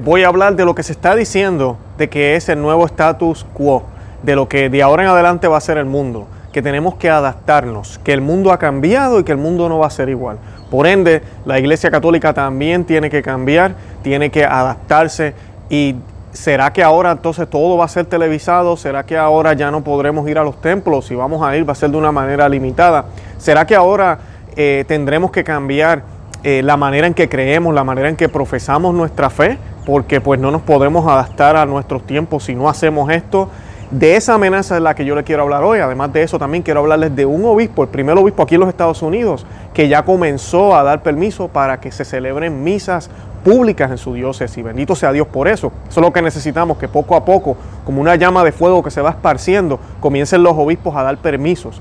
[0.00, 3.46] Voy a hablar de lo que se está diciendo de que es el nuevo status
[3.52, 3.84] quo,
[4.22, 7.10] de lo que de ahora en adelante va a ser el mundo, que tenemos que
[7.10, 10.38] adaptarnos, que el mundo ha cambiado y que el mundo no va a ser igual.
[10.70, 15.34] Por ende, la Iglesia Católica también tiene que cambiar, tiene que adaptarse
[15.68, 15.96] y
[16.32, 18.76] ¿será que ahora entonces todo va a ser televisado?
[18.78, 21.06] ¿Será que ahora ya no podremos ir a los templos?
[21.06, 23.04] Si vamos a ir va a ser de una manera limitada.
[23.36, 24.18] ¿Será que ahora
[24.56, 26.02] eh, tendremos que cambiar
[26.42, 29.58] eh, la manera en que creemos, la manera en que profesamos nuestra fe?
[29.84, 33.48] Porque pues no nos podemos adaptar a nuestros tiempos si no hacemos esto.
[33.90, 35.78] De esa amenaza es la que yo le quiero hablar hoy.
[35.78, 38.68] Además de eso, también quiero hablarles de un obispo, el primer obispo aquí en los
[38.68, 43.10] Estados Unidos, que ya comenzó a dar permiso para que se celebren misas
[43.44, 44.64] públicas en su diócesis.
[44.64, 45.70] Bendito sea Dios por eso.
[45.88, 48.90] Eso es lo que necesitamos, que poco a poco, como una llama de fuego que
[48.90, 51.80] se va esparciendo, comiencen los obispos a dar permisos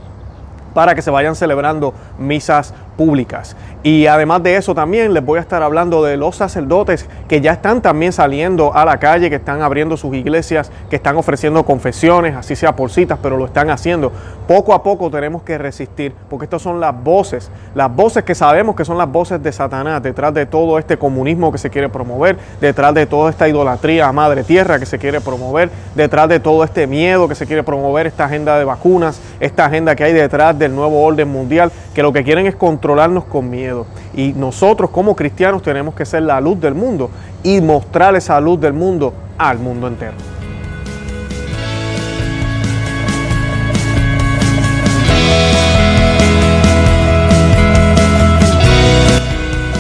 [0.74, 3.56] para que se vayan celebrando misas públicas.
[3.84, 7.52] Y además de eso también les voy a estar hablando de los sacerdotes que ya
[7.52, 12.36] están también saliendo a la calle, que están abriendo sus iglesias, que están ofreciendo confesiones,
[12.36, 14.12] así sea por citas, pero lo están haciendo.
[14.48, 18.76] Poco a poco tenemos que resistir, porque estas son las voces, las voces que sabemos
[18.76, 22.38] que son las voces de Satanás, detrás de todo este comunismo que se quiere promover,
[22.62, 26.64] detrás de toda esta idolatría a madre tierra que se quiere promover, detrás de todo
[26.64, 30.58] este miedo que se quiere promover, esta agenda de vacunas, esta agenda que hay detrás
[30.58, 33.86] del nuevo orden mundial, que lo que quieren es controlarnos con miedo.
[34.14, 37.10] Y nosotros como cristianos tenemos que ser la luz del mundo
[37.42, 40.12] y mostrar esa luz del mundo al mundo entero.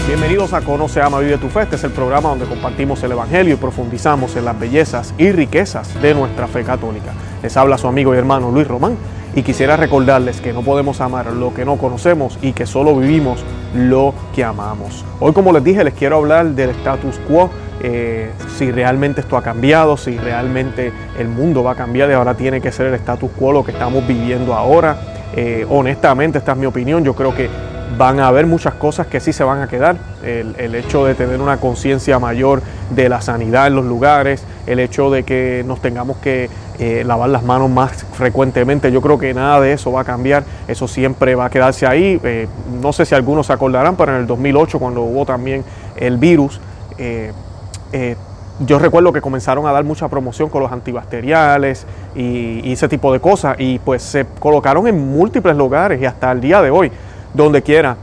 [0.08, 1.64] Bienvenidos a Conoce, Ama, Vive tu Fe.
[1.64, 6.02] Este es el programa donde compartimos el Evangelio y profundizamos en las bellezas y riquezas
[6.02, 7.12] de nuestra fe católica.
[7.42, 8.96] Les habla su amigo y hermano Luis Román
[9.36, 13.44] y quisiera recordarles que no podemos amar lo que no conocemos y que solo vivimos
[13.73, 15.03] lo que amamos.
[15.20, 17.50] Hoy, como les dije, les quiero hablar del status quo,
[17.81, 22.36] eh, si realmente esto ha cambiado, si realmente el mundo va a cambiar y ahora
[22.36, 24.98] tiene que ser el status quo lo que estamos viviendo ahora.
[25.36, 27.50] Eh, honestamente, esta es mi opinión, yo creo que
[27.98, 29.98] van a haber muchas cosas que sí se van a quedar.
[30.24, 32.62] El, el hecho de tener una conciencia mayor
[32.92, 36.50] de la sanidad en los lugares, el hecho de que nos tengamos que
[36.80, 38.92] eh, lavar las manos más frecuentemente.
[38.92, 42.20] Yo creo que nada de eso va a cambiar, eso siempre va a quedarse ahí.
[42.24, 42.48] Eh,
[42.81, 45.64] no sé si algunos se acordarán, pero en el 2008, cuando hubo también
[45.96, 46.60] el virus,
[46.98, 47.31] eh,
[48.60, 53.14] yo recuerdo que comenzaron a dar mucha promoción con los antibacteriales y, y, ese tipo
[53.14, 56.92] de cosas, y pues se colocaron en múltiples lugares y hasta el día de hoy,
[57.33, 57.97] donde quiera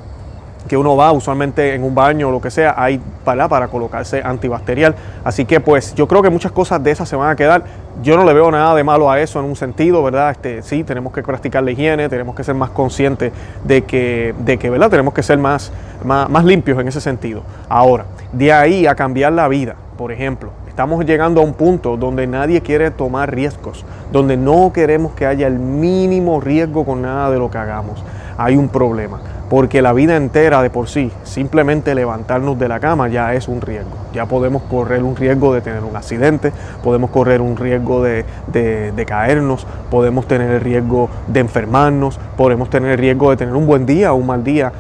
[0.69, 4.23] que uno va usualmente en un baño o lo que sea, hay para, para colocarse
[4.23, 4.95] antibacterial.
[5.25, 7.65] Así que pues yo creo que muchas cosas de esas se van a quedar.
[8.03, 10.31] Yo no le veo nada de malo a eso en un sentido, ¿verdad?
[10.31, 13.33] Este, sí, tenemos que practicar la higiene, tenemos que ser más conscientes
[13.65, 14.91] de que, de que ¿verdad?
[14.91, 15.73] Tenemos que ser más,
[16.05, 17.43] más, más limpios en ese sentido.
[17.69, 22.27] Ahora, de ahí a cambiar la vida, por ejemplo, estamos llegando a un punto donde
[22.27, 27.39] nadie quiere tomar riesgos, donde no queremos que haya el mínimo riesgo con nada de
[27.39, 28.03] lo que hagamos.
[28.43, 29.21] Hay un problema
[29.51, 33.61] porque la vida entera de por sí, simplemente levantarnos de la cama ya es un
[33.61, 33.91] riesgo.
[34.15, 36.53] Ya podemos correr un riesgo de tener un accidente,
[36.85, 42.93] podemos correr un riesgo de, de, caernos, podemos tener el riesgo de enfermarnos, podemos tener
[42.93, 44.73] el riesgo de tener un buen día o un mal día.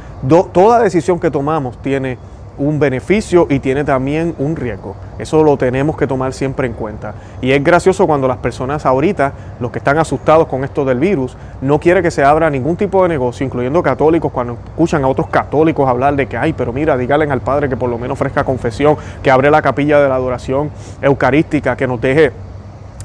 [0.53, 2.16] Toda decisión que tomamos tiene
[2.60, 4.94] un beneficio y tiene también un riesgo.
[5.19, 7.15] Eso lo tenemos que tomar siempre en cuenta.
[7.41, 11.37] Y es gracioso cuando las personas ahorita, los que están asustados con esto del virus,
[11.62, 15.28] no quiere que se abra ningún tipo de negocio, incluyendo católicos, cuando escuchan a otros
[15.28, 18.44] católicos hablar de que, ay, pero mira, díganle al Padre que por lo menos ofrezca
[18.44, 22.31] confesión, que abre la capilla de la adoración eucarística, que nos deje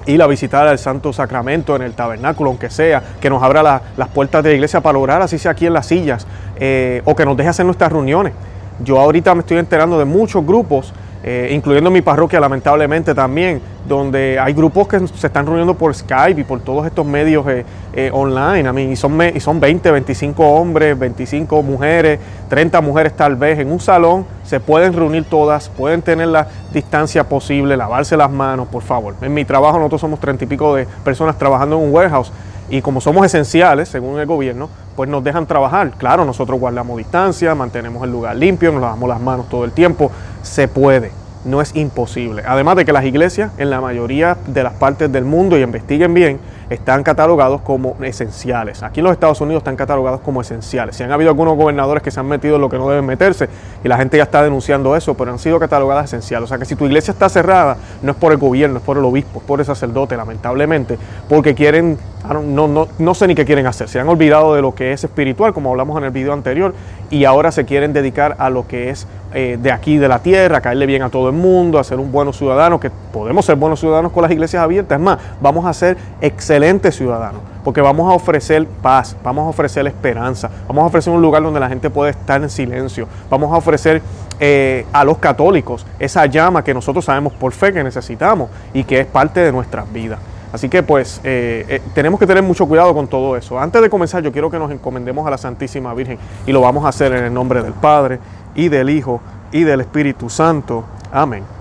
[0.05, 3.81] ir a visitar al Santo Sacramento en el tabernáculo, aunque sea, que nos abra la,
[3.95, 6.27] las puertas de la iglesia para orar, así sea aquí en las sillas,
[6.57, 8.33] eh, o que nos deje hacer nuestras reuniones.
[8.79, 10.93] Yo ahorita me estoy enterando de muchos grupos,
[11.23, 16.41] eh, incluyendo mi parroquia lamentablemente también, donde hay grupos que se están reuniendo por Skype
[16.41, 18.69] y por todos estos medios eh, eh, online.
[18.69, 22.19] I mean, y, son, y son 20, 25 hombres, 25 mujeres,
[22.49, 24.25] 30 mujeres tal vez en un salón.
[24.43, 29.15] Se pueden reunir todas, pueden tener la distancia posible, lavarse las manos, por favor.
[29.21, 32.31] En mi trabajo nosotros somos 30 y pico de personas trabajando en un warehouse
[32.69, 35.91] y como somos esenciales, según el gobierno, pues nos dejan trabajar.
[35.91, 40.11] Claro, nosotros guardamos distancia, mantenemos el lugar limpio, nos lavamos las manos todo el tiempo.
[40.41, 41.11] Se puede,
[41.45, 42.43] no es imposible.
[42.45, 46.13] Además de que las iglesias en la mayoría de las partes del mundo, y investiguen
[46.13, 46.39] bien,
[46.69, 48.83] están catalogados como esenciales.
[48.83, 50.95] Aquí en los Estados Unidos están catalogados como esenciales.
[50.95, 53.49] Si han habido algunos gobernadores que se han metido en lo que no deben meterse
[53.83, 56.45] y la gente ya está denunciando eso, pero han sido catalogadas esenciales.
[56.45, 58.97] O sea que si tu iglesia está cerrada, no es por el gobierno, es por
[58.97, 60.97] el obispo, es por el sacerdote, lamentablemente,
[61.29, 61.97] porque quieren,
[62.27, 63.87] no, no, no sé ni qué quieren hacer.
[63.87, 66.73] Se han olvidado de lo que es espiritual, como hablamos en el video anterior,
[67.09, 70.61] y ahora se quieren dedicar a lo que es eh, de aquí de la tierra,
[70.61, 73.79] caerle bien a todo el mundo, a ser un buen ciudadano, que podemos ser buenos
[73.79, 74.97] ciudadanos con las iglesias abiertas.
[74.97, 76.54] Es más, vamos a ser excelentes
[76.91, 81.43] ciudadanos, porque vamos a ofrecer paz, vamos a ofrecer esperanza, vamos a ofrecer un lugar
[81.43, 84.01] donde la gente puede estar en silencio, vamos a ofrecer
[84.39, 89.01] eh, a los católicos esa llama que nosotros sabemos por fe que necesitamos y que
[89.01, 90.19] es parte de nuestras vidas.
[90.53, 93.59] Así que pues eh, tenemos que tener mucho cuidado con todo eso.
[93.59, 96.17] Antes de comenzar yo quiero que nos encomendemos a la Santísima Virgen
[96.47, 98.19] y lo vamos a hacer en el nombre del Padre
[98.55, 99.19] y del Hijo
[99.51, 100.85] y del Espíritu Santo.
[101.11, 101.54] Amén.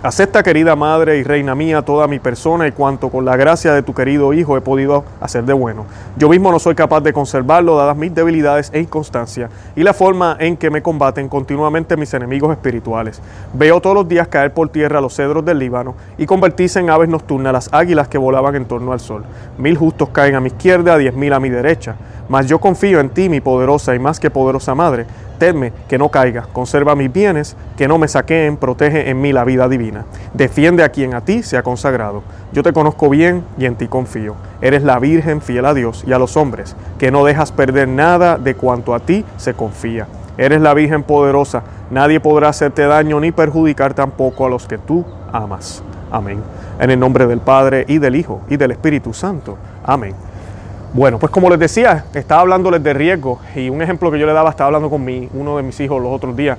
[0.00, 3.82] Acepta, querida Madre y Reina mía, toda mi persona y cuanto con la gracia de
[3.82, 5.86] tu querido Hijo he podido hacer de bueno.
[6.16, 10.36] Yo mismo no soy capaz de conservarlo, dadas mis debilidades e inconstancia y la forma
[10.38, 13.20] en que me combaten continuamente mis enemigos espirituales.
[13.52, 17.08] Veo todos los días caer por tierra los cedros del Líbano y convertirse en aves
[17.08, 19.24] nocturnas las águilas que volaban en torno al sol.
[19.58, 21.96] Mil justos caen a mi izquierda, diez mil a mi derecha.
[22.28, 25.06] Mas yo confío en ti, mi poderosa y más que poderosa Madre
[25.38, 29.44] Tedme que no caiga, conserva mis bienes, que no me saqueen, protege en mí la
[29.44, 30.04] vida divina.
[30.34, 32.22] Defiende a quien a ti se ha consagrado.
[32.52, 34.34] Yo te conozco bien y en ti confío.
[34.60, 38.36] Eres la Virgen fiel a Dios y a los hombres, que no dejas perder nada
[38.36, 40.08] de cuanto a ti se confía.
[40.36, 45.04] Eres la Virgen poderosa, nadie podrá hacerte daño ni perjudicar tampoco a los que tú
[45.32, 45.82] amas.
[46.10, 46.42] Amén.
[46.80, 49.56] En el nombre del Padre y del Hijo y del Espíritu Santo.
[49.84, 50.14] Amén.
[50.92, 54.32] Bueno, pues como les decía, estaba hablándoles de riesgo y un ejemplo que yo le
[54.32, 56.58] daba, estaba hablando con mi, uno de mis hijos los otros días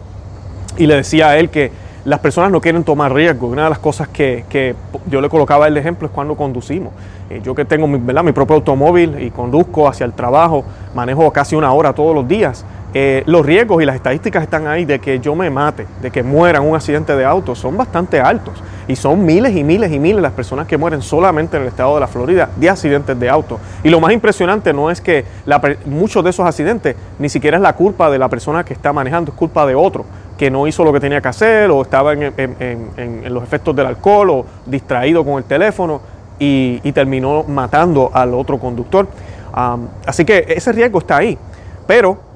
[0.78, 1.72] y le decía a él que
[2.06, 3.48] las personas no quieren tomar riesgo.
[3.48, 4.76] Una de las cosas que,
[5.08, 6.94] yo le colocaba el ejemplo es cuando conducimos.
[7.30, 11.56] Eh, yo que tengo mi, mi propio automóvil y conduzco hacia el trabajo, manejo casi
[11.56, 12.66] una hora todos los días.
[12.94, 16.24] Eh, los riesgos y las estadísticas están ahí de que yo me mate, de que
[16.24, 18.54] muera en un accidente de auto, son bastante altos.
[18.90, 21.94] Y son miles y miles y miles las personas que mueren solamente en el estado
[21.94, 23.60] de la Florida de accidentes de auto.
[23.84, 25.24] Y lo más impresionante no es que
[25.86, 29.32] muchos de esos accidentes ni siquiera es la culpa de la persona que está manejando,
[29.32, 30.06] es culpa de otro
[30.40, 34.30] que no hizo lo que tenía que hacer o estaba en, los efectos del alcohol
[34.32, 36.02] o distraído con el teléfono
[36.40, 39.08] y, terminó matando al otro conductor.
[40.06, 41.38] así que ese riesgo está ahí.
[41.86, 42.29] Pero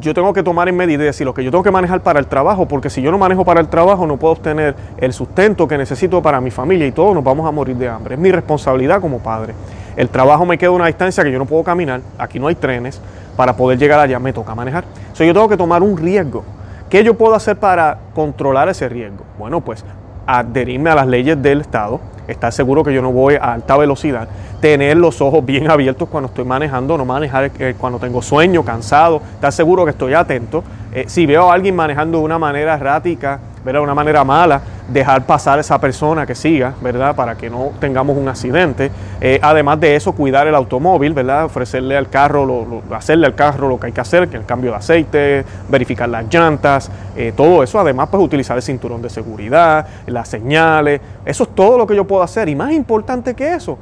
[0.00, 2.18] yo tengo que tomar en medida y decir lo que yo tengo que manejar para
[2.18, 5.68] el trabajo, porque si yo no manejo para el trabajo no puedo obtener el sustento
[5.68, 8.14] que necesito para mi familia y todos nos vamos a morir de hambre.
[8.14, 9.54] Es mi responsabilidad como padre.
[9.96, 12.56] El trabajo me queda a una distancia que yo no puedo caminar, aquí no hay
[12.56, 13.00] trenes,
[13.36, 14.84] para poder llegar allá me toca manejar.
[15.12, 16.44] So, yo tengo que tomar un riesgo.
[16.90, 19.24] ¿Qué yo puedo hacer para controlar ese riesgo?
[19.38, 19.84] Bueno, pues
[20.26, 24.28] adherirme a las leyes del Estado, estar seguro que yo no voy a alta velocidad,
[24.60, 29.20] tener los ojos bien abiertos cuando estoy manejando, no manejar eh, cuando tengo sueño, cansado,
[29.34, 30.64] estar seguro que estoy atento.
[30.92, 33.40] Eh, si veo a alguien manejando de una manera errática,
[33.72, 37.14] de una manera mala, dejar pasar a esa persona que siga, ¿verdad?
[37.14, 38.90] Para que no tengamos un accidente.
[39.20, 41.44] Eh, además de eso, cuidar el automóvil, ¿verdad?
[41.44, 44.76] Ofrecerle al carro, hacerle al carro lo que hay que hacer, que el cambio de
[44.76, 46.90] aceite, verificar las llantas,
[47.34, 47.80] todo eso.
[47.80, 51.00] Además, pues utilizar el cinturón de seguridad, las señales.
[51.24, 52.48] Eso es todo lo que yo puedo hacer.
[52.48, 53.78] Y más importante que eso,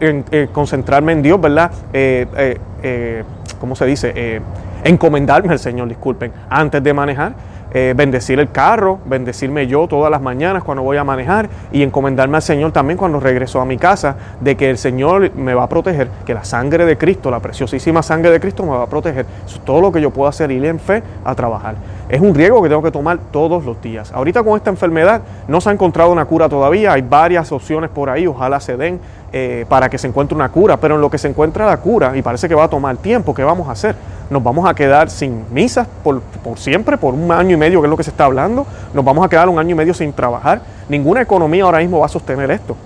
[0.00, 1.70] eh, concentrarme en Dios, ¿verdad?
[1.92, 3.24] Eh, eh,
[3.58, 4.42] ¿Cómo se dice?
[4.84, 7.32] encomendarme al Señor, disculpen, antes de manejar.
[7.74, 12.42] Bendecir el carro, bendecirme yo todas las mañanas cuando voy a manejar y encomendarme al
[12.42, 16.08] Señor también cuando regreso a mi casa, de que el Señor me va a proteger,
[16.24, 19.26] que la sangre de Cristo, la preciosísima sangre de Cristo me va a proteger.
[19.46, 21.74] Es todo lo que yo puedo hacer, ir en fe a trabajar.
[22.08, 24.12] Es un riesgo que tengo que tomar todos los días.
[24.12, 28.08] Ahorita con esta enfermedad no se ha encontrado una cura todavía, hay varias opciones por
[28.08, 29.00] ahí, ojalá se den
[29.36, 32.16] eh, para que se encuentre una cura, pero en lo que se encuentra la cura,
[32.16, 33.96] y parece que va a tomar tiempo, ¿qué vamos a hacer?
[34.30, 36.22] Nos vamos a quedar sin misas por,
[36.54, 38.64] siempre, por un año y medio, que es lo que se está hablando,
[38.94, 40.60] nos vamos a quedar un año y medio sin trabajar.
[40.88, 42.76] Ninguna economía ahora mismo va a sostener esto.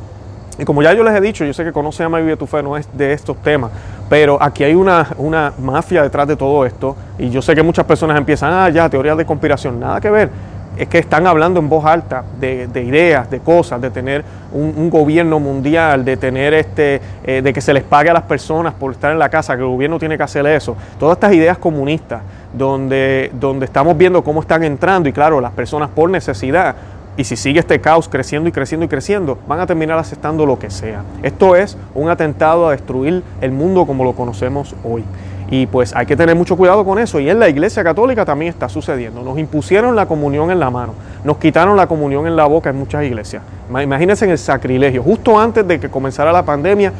[0.59, 2.63] Y como ya yo les he dicho, yo sé que Conoce, y Vive tu Fe
[2.63, 3.71] no es de estos temas,
[4.09, 7.85] pero aquí hay una, una mafia detrás de todo esto, y yo sé que muchas
[7.85, 10.31] personas empiezan, ah, ya, teorías de conspiración, nada que ver
[10.79, 15.41] es que están hablando en voz alta de, ideas, de cosas, de tener un, gobierno
[15.41, 19.13] mundial, de tener este, eh, de que se les pague a las personas por estar
[19.13, 20.77] en la casa, que el gobierno tiene que hacer eso.
[20.99, 25.91] Todas estas ideas comunistas, donde, donde estamos viendo cómo están entrando, y claro, las personas
[25.91, 26.77] por necesidad,
[27.17, 30.61] y si sigue este caos creciendo y creciendo y creciendo, van a terminar aceptando lo
[30.61, 31.03] que sea.
[31.25, 35.03] Esto es un atentado a destruir el mundo como lo conocemos hoy.
[35.51, 37.21] Y pues hay que tener mucho cuidado con eso.
[37.21, 39.23] Y en la Iglesia Católica también está sucediendo.
[39.23, 42.77] Nos impusieron la comunión en la mano, nos quitaron la comunión en la boca en
[42.77, 43.43] muchas iglesias.
[43.71, 46.93] Imagínense en el sacrilegio, justo antes de que comenzara la pandemia,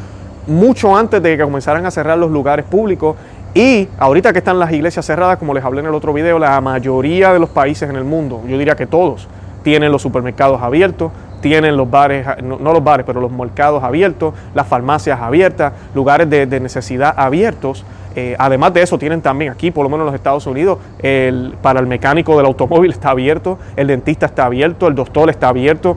[0.47, 3.17] mucho antes de que comenzaran a cerrar los lugares públicos.
[3.55, 6.61] Y ahorita que están las iglesias cerradas, como les hablé en el otro video, la
[6.61, 9.29] mayoría de los países en el mundo, yo diría que todos,
[9.63, 14.67] tienen los supermercados abiertos, tienen los bares, no, los bares, pero los mercados abiertos, las
[14.67, 17.85] farmacias abiertas, lugares de, de necesidad abiertos.
[18.19, 21.55] Eh, además de eso, tienen también aquí, por lo menos en los Estados Unidos, el,
[21.63, 25.97] para el mecánico del automóvil está abierto, el dentista está abierto, el doctor está abierto.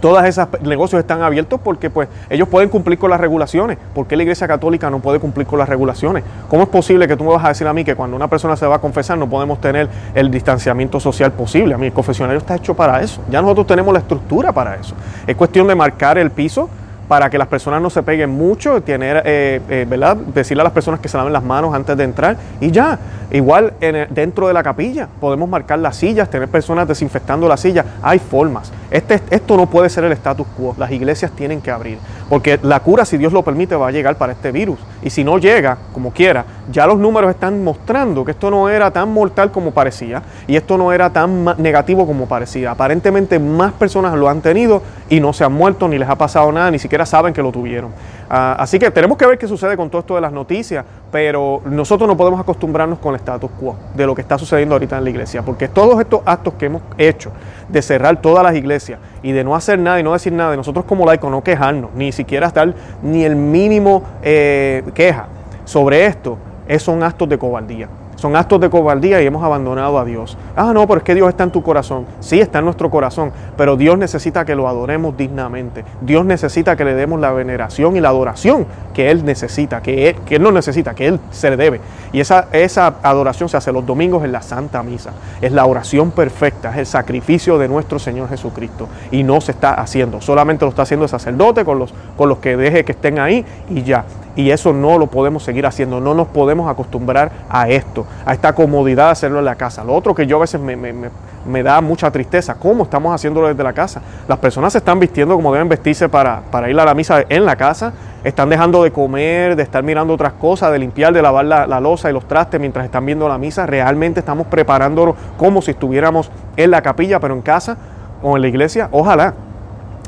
[0.00, 3.76] Todos esos negocios están abiertos porque pues ellos pueden cumplir con las regulaciones.
[3.92, 6.22] ¿Por qué la Iglesia Católica no puede cumplir con las regulaciones?
[6.48, 8.56] ¿Cómo es posible que tú me vas a decir a mí que cuando una persona
[8.56, 11.74] se va a confesar no podemos tener el distanciamiento social posible?
[11.74, 13.20] A mí el confesionario está hecho para eso.
[13.30, 14.94] Ya nosotros tenemos la estructura para eso.
[15.26, 16.68] Es cuestión de marcar el piso
[17.08, 20.16] para que las personas no se peguen mucho, tener, eh, eh, ¿verdad?
[20.16, 22.98] decirle a las personas que se laven las manos antes de entrar y ya.
[23.30, 23.72] Igual
[24.10, 27.86] dentro de la capilla podemos marcar las sillas, tener personas desinfectando las sillas.
[28.02, 28.70] Hay formas.
[28.90, 30.74] Este, esto no puede ser el status quo.
[30.76, 31.98] Las iglesias tienen que abrir.
[32.28, 34.78] Porque la cura, si Dios lo permite, va a llegar para este virus.
[35.02, 38.90] Y si no llega, como quiera, ya los números están mostrando que esto no era
[38.90, 40.22] tan mortal como parecía.
[40.46, 42.70] Y esto no era tan negativo como parecía.
[42.70, 46.52] Aparentemente más personas lo han tenido y no se han muerto, ni les ha pasado
[46.52, 47.90] nada, ni siquiera saben que lo tuvieron.
[48.30, 51.60] Ah, así que tenemos que ver qué sucede con todo esto de las noticias pero
[51.66, 55.04] nosotros no podemos acostumbrarnos con el status quo de lo que está sucediendo ahorita en
[55.04, 57.30] la iglesia, porque todos estos actos que hemos hecho
[57.68, 60.56] de cerrar todas las iglesias y de no hacer nada y no decir nada, de
[60.56, 65.26] nosotros como laicos no quejarnos, ni siquiera estar ni el mínimo eh, queja
[65.66, 66.38] sobre esto,
[66.78, 67.88] son actos de cobardía.
[68.22, 70.38] Son actos de cobardía y hemos abandonado a Dios.
[70.54, 72.06] Ah, no, pero es que Dios está en tu corazón.
[72.20, 75.84] Sí, está en nuestro corazón, pero Dios necesita que lo adoremos dignamente.
[76.00, 78.64] Dios necesita que le demos la veneración y la adoración
[78.94, 81.80] que Él necesita, que Él, que no necesita, que Él se le debe.
[82.12, 85.10] Y esa, esa adoración se hace los domingos en la Santa Misa.
[85.40, 88.86] Es la oración perfecta, es el sacrificio de nuestro Señor Jesucristo.
[89.10, 92.38] Y no se está haciendo, solamente lo está haciendo el sacerdote con los, con los
[92.38, 94.04] que deje que estén ahí y ya.
[94.34, 98.54] Y eso no lo podemos seguir haciendo, no nos podemos acostumbrar a esto, a esta
[98.54, 99.84] comodidad de hacerlo en la casa.
[99.84, 103.74] Lo otro que yo a veces me, da mucha tristeza, ¿cómo estamos haciéndolo desde la
[103.74, 104.00] casa?
[104.26, 107.44] Las personas se están vistiendo como deben vestirse para, para ir a la misa en
[107.44, 107.92] la casa,
[108.24, 111.80] están dejando de comer, de estar mirando otras cosas, de limpiar, de lavar la, la
[111.80, 113.66] losa y los trastes mientras están viendo la misa.
[113.66, 117.76] Realmente estamos preparándonos como si estuviéramos en la capilla, pero en casa
[118.22, 118.88] o en la iglesia.
[118.92, 119.34] Ojalá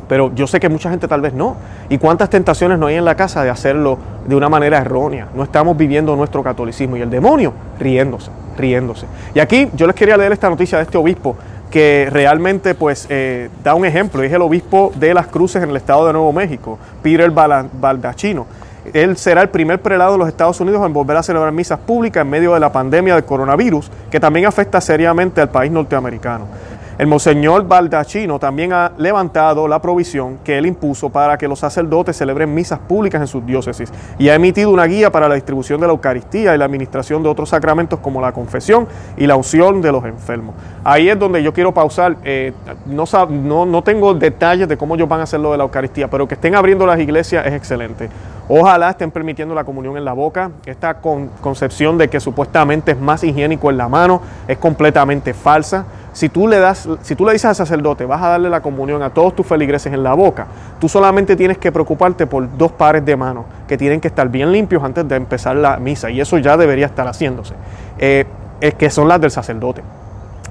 [0.08, 1.56] pero yo sé que mucha gente tal vez no.
[1.88, 5.28] ¿Y cuántas tentaciones no hay en la casa de hacerlo de una manera errónea?
[5.34, 9.06] No estamos viviendo nuestro catolicismo y el demonio riéndose, riéndose.
[9.34, 11.36] Y aquí yo les quería leer esta noticia de este obispo
[11.70, 15.76] que realmente pues eh, da un ejemplo, es el obispo de las cruces en el
[15.76, 18.46] estado de Nuevo México, Peter Baldachino.
[18.92, 22.20] Él será el primer prelado de los Estados Unidos en volver a celebrar misas públicas
[22.20, 26.46] en medio de la pandemia del coronavirus, que también afecta seriamente al país norteamericano.
[26.96, 32.16] El monseñor Baldachino también ha levantado la provisión que él impuso para que los sacerdotes
[32.16, 35.88] celebren misas públicas en sus diócesis y ha emitido una guía para la distribución de
[35.88, 38.86] la Eucaristía y la administración de otros sacramentos como la confesión
[39.16, 40.54] y la unción de los enfermos.
[40.84, 42.16] Ahí es donde yo quiero pausar.
[42.22, 42.52] Eh,
[42.86, 46.08] no, no, no tengo detalles de cómo ellos van a hacer lo de la Eucaristía,
[46.08, 48.08] pero que estén abriendo las iglesias es excelente.
[48.48, 50.50] Ojalá estén permitiendo la comunión en la boca.
[50.66, 55.86] Esta concepción de que supuestamente es más higiénico en la mano es completamente falsa.
[56.14, 59.02] Si tú le das, si tú le dices al sacerdote, vas a darle la comunión
[59.02, 60.47] a todos tus feligreses en la boca,
[60.80, 64.52] tú solamente tienes que preocuparte por dos pares de manos que tienen que estar bien
[64.52, 67.54] limpios antes de empezar la misa y eso ya debería estar haciéndose.
[67.99, 68.25] Eh,
[68.61, 69.83] es que son las del sacerdote.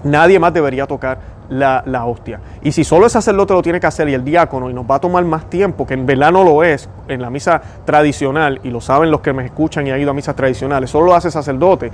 [0.03, 1.17] Nadie más debería tocar
[1.49, 2.39] la, hostia.
[2.61, 4.95] Y si solo el sacerdote lo tiene que hacer y el diácono, y nos va
[4.95, 8.69] a tomar más tiempo, que en verdad no lo es, en la misa tradicional, y
[8.69, 11.27] lo saben los que me escuchan y han ido a misas tradicionales, solo lo hace
[11.27, 11.91] el sacerdote,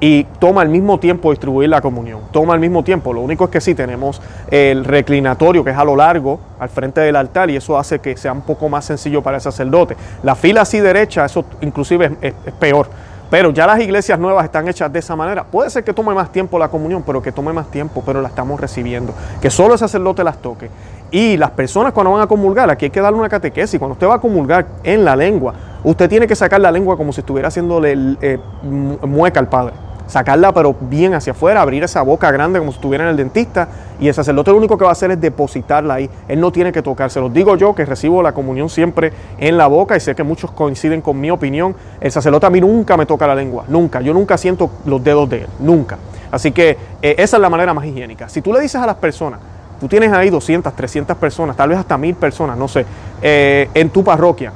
[0.00, 2.20] y toma al mismo tiempo distribuir la comunión.
[2.32, 3.12] Toma al mismo tiempo.
[3.12, 7.02] Lo único es que sí tenemos el reclinatorio que es a lo largo, al frente
[7.02, 9.96] del altar, y eso hace que sea un poco más sencillo para el sacerdote.
[10.22, 12.88] La fila así derecha, eso inclusive es, peor.
[13.30, 15.44] Pero ya las iglesias nuevas están hechas de esa manera.
[15.44, 18.28] Puede ser que tome más tiempo la comunión, pero que tome más tiempo, pero la
[18.28, 19.14] estamos recibiendo.
[19.40, 20.68] Que solo el sacerdote las toque.
[21.12, 23.78] Y las personas cuando van a comulgar, aquí hay que darle una catequesis.
[23.78, 25.54] Cuando usted va a comulgar en la lengua,
[25.84, 29.74] usted tiene que sacar la lengua como si estuviera haciéndole eh, mueca al Padre
[30.10, 33.68] sacarla pero bien hacia afuera, abrir esa boca grande como si estuviera en el dentista
[34.00, 36.72] y el sacerdote lo único que va a hacer es depositarla ahí, él no tiene
[36.72, 40.14] que tocarse, lo digo yo que recibo la comunión siempre en la boca y sé
[40.14, 43.64] que muchos coinciden con mi opinión, el sacerdote a mí nunca me toca la lengua,
[43.68, 45.98] nunca, yo nunca siento los dedos de él, nunca.
[46.30, 48.28] Así que eh, esa es la manera más higiénica.
[48.28, 49.40] Si tú le dices a las personas,
[49.80, 52.86] tú tienes ahí 200, 300 personas, tal vez hasta mil personas, no sé,
[53.22, 54.52] eh, en tu parroquia,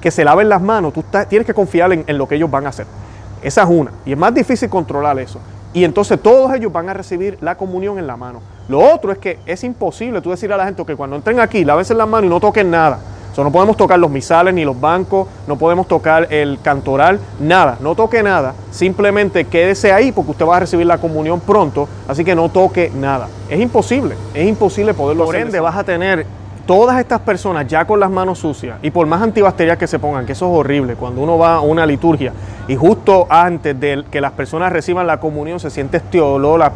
[0.00, 2.68] que se laven las manos, tú tienes que confiar en lo que ellos van a
[2.68, 2.86] hacer.
[3.46, 3.92] Esa es una.
[4.04, 5.38] Y es más difícil controlar eso.
[5.72, 8.40] Y entonces todos ellos van a recibir la comunión en la mano.
[8.68, 11.64] Lo otro es que es imposible tú decir a la gente que cuando entren aquí,
[11.64, 12.98] lávense las manos y no toquen nada.
[13.36, 17.76] O no podemos tocar los misales ni los bancos, no podemos tocar el cantoral, nada,
[17.80, 18.54] no toque nada.
[18.72, 22.90] Simplemente quédese ahí porque usted va a recibir la comunión pronto, así que no toque
[22.96, 23.28] nada.
[23.48, 26.26] Es imposible, es imposible poderlo Por ende, vas a tener
[26.66, 30.26] todas estas personas ya con las manos sucias y por más antibacterial que se pongan,
[30.26, 32.32] que eso es horrible, cuando uno va a una liturgia
[32.68, 36.72] y justo antes de que las personas reciban la comunión se siente este olor a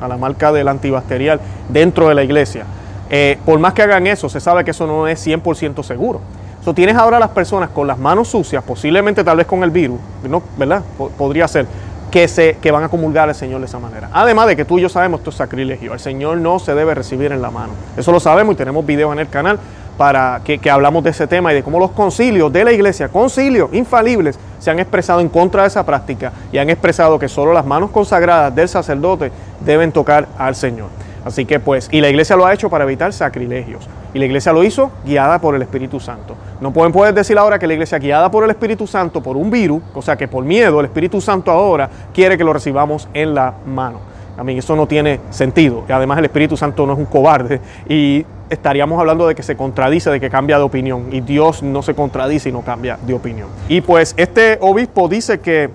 [0.00, 2.64] a la marca del antibacterial dentro de la iglesia.
[3.08, 6.20] Eh, por más que hagan eso, se sabe que eso no es 100% seguro.
[6.64, 9.98] So, tienes ahora las personas con las manos sucias, posiblemente tal vez con el virus,
[10.28, 10.42] ¿no?
[10.58, 10.82] ¿verdad?
[11.16, 11.66] podría ser
[12.10, 14.08] que, se, que van a comulgar al Señor de esa manera.
[14.12, 15.92] Además de que tú y yo sabemos esto es sacrilegio.
[15.92, 17.72] El Señor no se debe recibir en la mano.
[17.96, 19.58] Eso lo sabemos y tenemos videos en el canal
[19.96, 23.08] para que, que, hablamos de ese tema y de cómo los concilios de la iglesia,
[23.08, 27.52] concilios infalibles, se han expresado en contra de esa práctica y han expresado que solo
[27.52, 30.88] las manos consagradas del sacerdote deben tocar al Señor.
[31.24, 33.86] Así que pues, y la iglesia lo ha hecho para evitar sacrilegios.
[34.12, 36.34] Y la iglesia lo hizo guiada por el Espíritu Santo.
[36.60, 39.50] No pueden poder decir ahora que la iglesia guiada por el Espíritu Santo, por un
[39.50, 43.34] virus, o sea que por miedo el Espíritu Santo ahora quiere que lo recibamos en
[43.34, 43.98] la mano.
[44.36, 45.84] A mí eso no tiene sentido.
[45.88, 49.56] Y además el Espíritu Santo no es un cobarde y estaríamos hablando de que se
[49.56, 51.08] contradice, de que cambia de opinión.
[51.12, 53.48] Y Dios no se contradice y no cambia de opinión.
[53.68, 55.70] Y pues este obispo dice que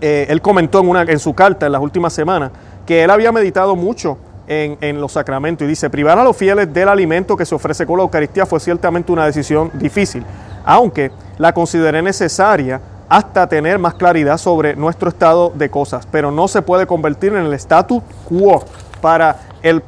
[0.00, 2.50] eh, él comentó en, una, en su carta en las últimas semanas
[2.84, 6.88] que él había meditado mucho en, los sacramentos y dice, privar a los fieles del
[6.88, 10.24] alimento que se ofrece con la Eucaristía fue ciertamente una decisión difícil,
[10.64, 16.48] aunque la consideré necesaria hasta tener más claridad sobre nuestro estado de cosas, pero no
[16.48, 18.64] se puede convertir en el status quo
[19.00, 19.80] para el,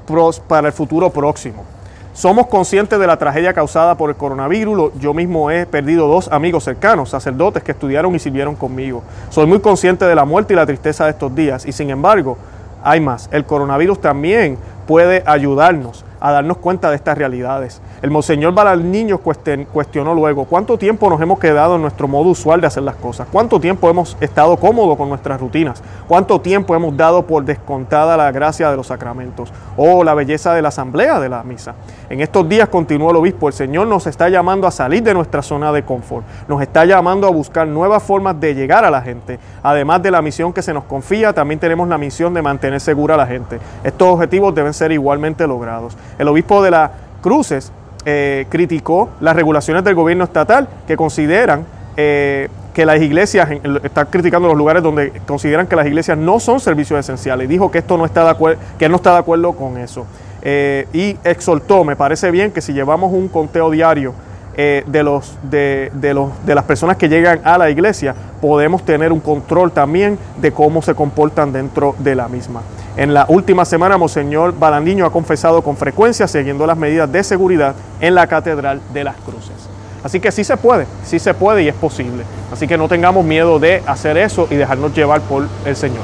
[0.46, 1.64] para el futuro próximo.
[2.18, 4.92] Somos conscientes de la tragedia causada por el coronavirus.
[4.98, 9.04] Yo mismo he perdido dos amigos cercanos, sacerdotes que estudiaron y sirvieron conmigo.
[9.30, 12.36] Soy muy consciente de la muerte y la tristeza de estos días y sin embargo
[12.82, 13.28] hay más.
[13.32, 17.80] El coronavirus también puede ayudarnos a darnos cuenta de estas realidades.
[18.02, 22.66] El Monseñor Balaniño cuestionó luego, ¿cuánto tiempo nos hemos quedado en nuestro modo usual de
[22.66, 23.28] hacer las cosas?
[23.30, 25.82] ¿Cuánto tiempo hemos estado cómodos con nuestras rutinas?
[26.06, 30.62] ¿Cuánto tiempo hemos dado por descontada la gracia de los sacramentos o la belleza de
[30.62, 31.74] la asamblea de la misa?
[32.10, 35.42] En estos días, continuó el obispo, el Señor nos está llamando a salir de nuestra
[35.42, 39.38] zona de confort, nos está llamando a buscar nuevas formas de llegar a la gente.
[39.62, 43.14] Además de la misión que se nos confía, también tenemos la misión de mantener segura
[43.14, 43.58] a la gente.
[43.84, 45.96] Estos objetivos deben ser igualmente logrados.
[46.18, 47.72] El obispo de la Cruces
[48.04, 53.48] eh, criticó las regulaciones del gobierno estatal que consideran eh, que las iglesias,
[53.82, 57.46] está criticando los lugares donde consideran que las iglesias no son servicios esenciales.
[57.46, 60.06] Y dijo que esto no está de acuerdo, que no está de acuerdo con eso.
[60.42, 64.14] Eh, y exhortó, me parece bien que si llevamos un conteo diario
[64.56, 69.20] de, los, de, los, de las personas que llegan a la iglesia, podemos tener un
[69.20, 72.62] control también de cómo se comportan dentro de la misma.
[72.98, 77.76] En la última semana, Monseñor Balandiño ha confesado con frecuencia siguiendo las medidas de seguridad
[78.00, 79.68] en la Catedral de las Cruces.
[80.02, 82.24] Así que sí se puede, sí se puede y es posible.
[82.52, 86.02] Así que no tengamos miedo de hacer eso y dejarnos llevar por el Señor.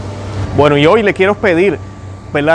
[0.57, 1.81] Bueno, y hoy le quiero pedir.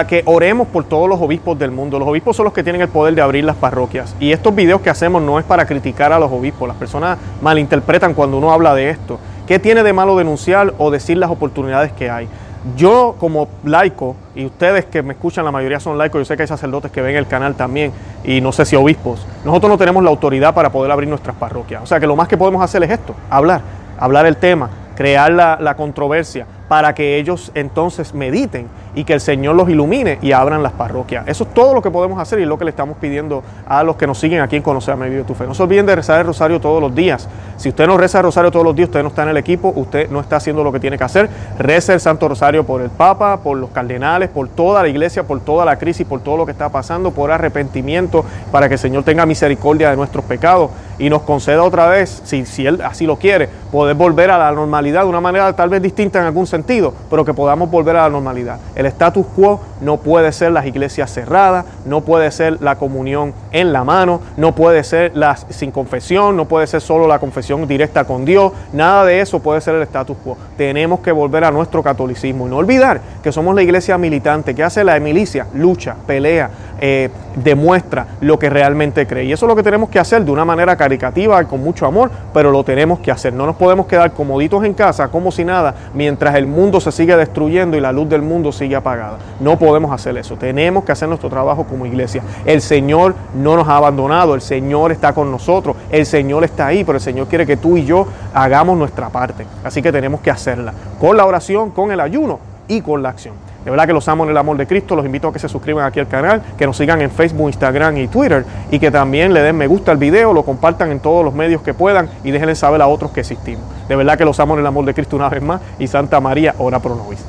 [0.08, 2.00] Que oremos por todos los obispos del mundo.
[2.00, 4.14] Los obispos son los que tienen el poder de abrir las parroquias.
[4.20, 6.68] Y estos videos que hacemos no es para criticar a los obispos.
[6.68, 9.20] Las personas malinterpretan cuando uno habla de esto.
[9.48, 12.28] ¿Qué tiene de malo denunciar o decir las oportunidades que hay?
[12.76, 16.44] Yo como laico, y ustedes que me escuchan, la mayoría son laicos, yo sé que
[16.44, 17.94] hay sacerdotes que ven el canal también,
[18.24, 21.82] y no sé si obispos, nosotros no tenemos la autoridad para poder abrir nuestras parroquias.
[21.82, 23.62] O sea que lo más que podemos hacer es esto, hablar,
[23.98, 29.22] hablar el tema, crear la, la controversia, para que ellos entonces mediten y que el
[29.22, 31.28] Señor los ilumine y abran las parroquias.
[31.28, 33.96] Eso es todo lo que podemos hacer y lo que le estamos pidiendo a los
[33.96, 35.46] que nos siguen aquí en Conocer a Vive tu Fe.
[35.46, 37.28] No se olviden de rezar el rosario todos los días.
[37.58, 39.74] Si usted no reza el rosario todos los días, usted no está en el equipo,
[39.76, 41.30] usted no está haciendo lo que tiene que hacer.
[41.58, 45.40] Reza el Santo Rosario por el Papa, por los cardenales, por toda la iglesia, por
[45.42, 49.04] toda la crisis, por todo lo que está pasando, por arrepentimiento, para que el Señor
[49.04, 53.18] tenga misericordia de nuestros pecados y nos conceda otra vez, si, si Él así lo
[53.18, 56.94] quiere, poder volver a la normalidad de una manera tal vez distinta en algún sentido,
[57.10, 58.60] pero que podamos volver a la normalidad.
[58.76, 63.72] El status quo no puede ser las iglesias cerradas, no puede ser la comunión en
[63.72, 68.04] la mano, no puede ser la sin confesión, no puede ser solo la confesión directa
[68.04, 70.38] con Dios, nada de eso puede ser el status quo.
[70.58, 72.48] Tenemos que volver a nuestro catolicismo.
[72.48, 76.50] Y no olvidar que somos la iglesia militante, que hace la milicia, lucha, pelea,
[76.82, 79.26] eh, demuestra lo que realmente cree.
[79.26, 82.12] Y eso es lo que tenemos que hacer de una manera caricativa, con mucho amor,
[82.34, 83.34] pero lo tenemos que hacer.
[83.34, 87.16] No nos podemos quedar comoditos en casa, como si nada, mientras el mundo se sigue
[87.16, 89.18] destruyendo y la luz del mundo sigue apagada.
[89.40, 90.36] No podemos hacer eso.
[90.36, 92.24] Tenemos que hacer nuestro trabajo como iglesia.
[92.46, 96.84] El Señor no nos ha abandonado, el Señor está con nosotros, el Señor está ahí,
[96.84, 99.46] pero el Señor quiere que tú y yo hagamos nuestra parte.
[99.64, 103.49] Así que tenemos que hacerla con la oración, con el ayuno y con la acción.
[103.70, 104.96] De verdad que los amo en el amor de Cristo.
[104.96, 107.98] Los invito a que se suscriban aquí al canal, que nos sigan en Facebook, Instagram
[107.98, 111.24] y Twitter y que también le den me gusta al video, lo compartan en todos
[111.24, 113.64] los medios que puedan y déjenle saber a otros que existimos.
[113.88, 116.20] De verdad que los amo en el amor de Cristo una vez más y Santa
[116.20, 117.24] María, ora pro nobis.